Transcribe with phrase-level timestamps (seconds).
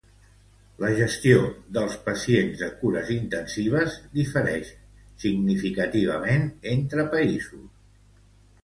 [0.83, 1.35] La gestió
[1.77, 4.73] dels pacients de cures intensives diferix
[5.27, 7.71] significativament entre països.